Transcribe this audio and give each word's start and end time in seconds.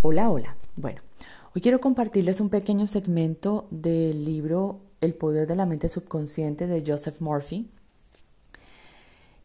Hola, 0.00 0.30
hola. 0.30 0.56
Bueno, 0.76 1.00
hoy 1.56 1.60
quiero 1.60 1.80
compartirles 1.80 2.40
un 2.40 2.50
pequeño 2.50 2.86
segmento 2.86 3.66
del 3.72 4.24
libro 4.24 4.80
El 5.00 5.12
poder 5.12 5.48
de 5.48 5.56
la 5.56 5.66
mente 5.66 5.88
subconsciente 5.88 6.68
de 6.68 6.84
Joseph 6.86 7.20
Murphy. 7.20 7.68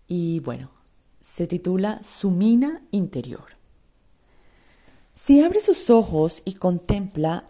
Y 0.07 0.41
bueno, 0.41 0.69
se 1.21 1.47
titula 1.47 2.03
Su 2.03 2.29
mina 2.29 2.83
interior. 2.91 3.45
Si 5.15 5.41
abre 5.41 5.59
sus 5.59 5.89
ojos 5.89 6.43
y 6.45 6.53
contempla 6.53 7.49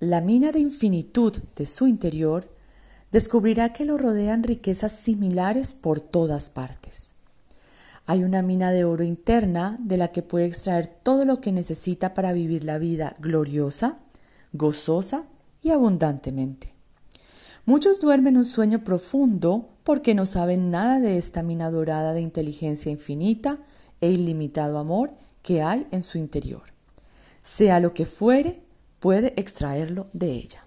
la 0.00 0.20
mina 0.20 0.50
de 0.50 0.58
infinitud 0.58 1.38
de 1.54 1.66
su 1.66 1.86
interior, 1.86 2.48
descubrirá 3.12 3.72
que 3.72 3.84
lo 3.84 3.96
rodean 3.96 4.42
riquezas 4.42 4.90
similares 4.98 5.72
por 5.72 6.00
todas 6.00 6.50
partes. 6.50 7.09
Hay 8.10 8.24
una 8.24 8.42
mina 8.42 8.72
de 8.72 8.84
oro 8.84 9.04
interna 9.04 9.76
de 9.78 9.96
la 9.96 10.08
que 10.08 10.22
puede 10.22 10.44
extraer 10.44 10.88
todo 10.88 11.24
lo 11.24 11.40
que 11.40 11.52
necesita 11.52 12.12
para 12.12 12.32
vivir 12.32 12.64
la 12.64 12.76
vida 12.76 13.14
gloriosa, 13.20 14.00
gozosa 14.52 15.26
y 15.62 15.70
abundantemente. 15.70 16.74
Muchos 17.66 18.00
duermen 18.00 18.36
un 18.36 18.46
sueño 18.46 18.82
profundo 18.82 19.68
porque 19.84 20.16
no 20.16 20.26
saben 20.26 20.72
nada 20.72 20.98
de 20.98 21.18
esta 21.18 21.44
mina 21.44 21.70
dorada 21.70 22.12
de 22.12 22.20
inteligencia 22.20 22.90
infinita 22.90 23.60
e 24.00 24.10
ilimitado 24.10 24.78
amor 24.78 25.12
que 25.44 25.62
hay 25.62 25.86
en 25.92 26.02
su 26.02 26.18
interior. 26.18 26.64
Sea 27.44 27.78
lo 27.78 27.94
que 27.94 28.06
fuere, 28.06 28.60
puede 28.98 29.34
extraerlo 29.36 30.08
de 30.12 30.32
ella. 30.32 30.64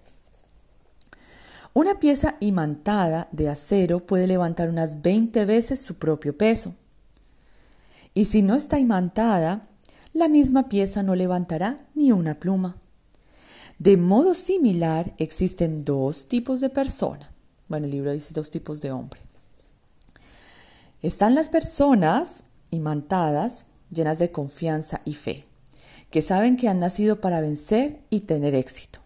Una 1.74 2.00
pieza 2.00 2.38
imantada 2.40 3.28
de 3.34 3.50
acero 3.50 4.00
puede 4.00 4.28
levantar 4.28 4.70
unas 4.70 5.02
20 5.02 5.44
veces 5.44 5.82
su 5.82 5.96
propio 5.96 6.38
peso. 6.38 6.76
Y 8.14 8.26
si 8.26 8.42
no 8.42 8.56
está 8.56 8.80
imantada, 8.80 9.68
la 10.14 10.28
misma 10.28 10.70
pieza 10.70 11.02
no 11.04 11.16
levantará 11.16 11.82
ni 11.96 12.12
una 12.12 12.40
pluma. 12.40 12.78
De 13.80 13.98
modo 13.98 14.36
similar, 14.36 15.14
existen 15.18 15.84
dos 15.84 16.28
tipos 16.28 16.62
de 16.62 16.70
persona. 16.70 17.32
Bueno, 17.68 17.86
el 17.86 17.92
libro 17.92 18.12
dice 18.12 18.34
dos 18.34 18.52
tipos 18.52 18.82
de 18.82 18.92
hombre. 18.92 19.20
Están 21.02 21.36
las 21.36 21.50
personas 21.50 22.44
imantadas, 22.70 23.66
llenas 23.92 24.20
de 24.20 24.32
confianza 24.32 25.02
y 25.06 25.16
fe, 25.16 25.46
que 26.12 26.22
saben 26.22 26.56
que 26.56 26.70
han 26.70 26.80
nacido 26.80 27.20
para 27.20 27.42
vencer 27.42 28.02
y 28.10 28.22
tener 28.22 28.56
éxito. 28.56 29.00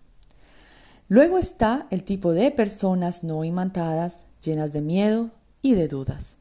Luego 1.08 1.38
está 1.38 1.88
el 1.90 2.04
tipo 2.04 2.34
de 2.34 2.52
personas 2.52 3.24
no 3.24 3.46
imantadas, 3.46 4.26
llenas 4.44 4.74
de 4.74 4.82
miedo 4.82 5.32
y 5.62 5.76
de 5.76 5.88
dudas. 5.88 6.38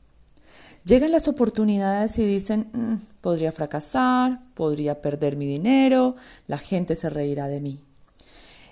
Llegan 0.87 1.11
las 1.11 1.27
oportunidades 1.27 2.17
y 2.21 2.25
dicen, 2.25 2.69
mm, 2.73 3.21
podría 3.21 3.51
fracasar, 3.51 4.41
podría 4.55 5.03
perder 5.03 5.37
mi 5.37 5.45
dinero, 5.45 6.15
la 6.47 6.59
gente 6.59 6.95
se 6.95 7.11
reirá 7.11 7.49
de 7.49 7.61
mí. 7.61 7.81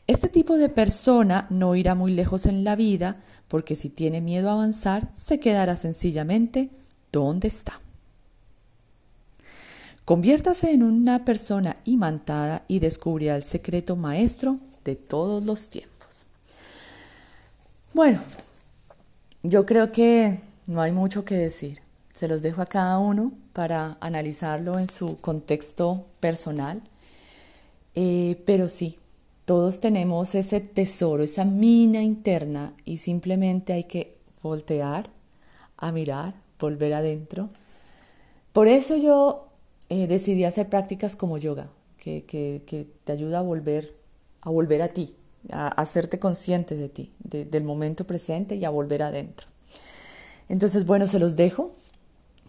Este 0.06 0.28
tipo 0.28 0.56
de 0.56 0.68
persona 0.68 1.48
no 1.50 1.74
irá 1.74 1.96
muy 1.96 2.12
lejos 2.12 2.46
en 2.46 2.62
la 2.62 2.76
vida 2.76 3.16
porque 3.48 3.74
si 3.74 3.88
tiene 3.88 4.20
miedo 4.20 4.48
a 4.48 4.52
avanzar, 4.52 5.08
se 5.16 5.40
quedará 5.40 5.74
sencillamente 5.74 6.70
donde 7.10 7.48
está. 7.48 7.80
Conviértase 10.04 10.70
en 10.70 10.84
una 10.84 11.24
persona 11.24 11.78
imantada 11.84 12.62
y 12.68 12.78
descubrirá 12.78 13.34
el 13.34 13.42
secreto 13.42 13.96
maestro 13.96 14.60
de 14.84 14.94
todos 14.94 15.44
los 15.44 15.68
tiempos. 15.68 16.26
Bueno, 17.92 18.20
yo 19.42 19.66
creo 19.66 19.90
que 19.90 20.38
no 20.68 20.80
hay 20.80 20.92
mucho 20.92 21.24
que 21.24 21.34
decir. 21.34 21.83
Se 22.14 22.28
los 22.28 22.42
dejo 22.42 22.62
a 22.62 22.66
cada 22.66 22.98
uno 22.98 23.32
para 23.52 23.98
analizarlo 24.00 24.78
en 24.78 24.88
su 24.88 25.20
contexto 25.20 26.06
personal. 26.20 26.80
Eh, 27.96 28.42
pero 28.46 28.68
sí, 28.68 28.98
todos 29.44 29.80
tenemos 29.80 30.34
ese 30.34 30.60
tesoro, 30.60 31.22
esa 31.22 31.44
mina 31.44 32.02
interna 32.02 32.74
y 32.84 32.98
simplemente 32.98 33.72
hay 33.72 33.84
que 33.84 34.16
voltear 34.42 35.10
a 35.76 35.92
mirar, 35.92 36.34
volver 36.58 36.94
adentro. 36.94 37.50
Por 38.52 38.68
eso 38.68 38.96
yo 38.96 39.48
eh, 39.88 40.06
decidí 40.06 40.44
hacer 40.44 40.68
prácticas 40.68 41.16
como 41.16 41.36
yoga, 41.36 41.68
que, 41.98 42.24
que, 42.24 42.86
te 43.04 43.12
ayuda 43.12 43.40
a 43.40 43.42
volver, 43.42 43.94
a 44.40 44.50
volver 44.50 44.82
a 44.82 44.88
ti, 44.88 45.14
a, 45.50 45.68
hacerte 45.68 46.18
consciente 46.18 46.76
de 46.76 46.88
ti, 46.88 47.12
del 47.18 47.64
momento 47.64 48.06
presente 48.06 48.54
y 48.56 48.64
a 48.64 48.70
volver 48.70 49.02
adentro. 49.02 49.48
Entonces, 50.48 50.86
bueno, 50.86 51.08
se 51.08 51.18
los 51.18 51.36
dejo 51.36 51.74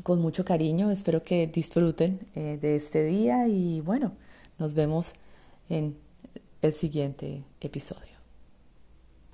con 0.04 0.22
mucho 0.22 0.46
cariño. 0.46 0.92
Espero 0.92 1.24
que 1.24 1.48
disfruten 1.48 2.20
eh, 2.36 2.58
de 2.62 2.76
este 2.76 3.04
día 3.04 3.48
y 3.48 3.82
bueno, 3.82 4.14
nos 4.60 4.74
vemos 4.74 5.14
en 5.70 5.98
el 6.62 6.74
siguiente 6.74 7.44
episodio. 7.62 8.15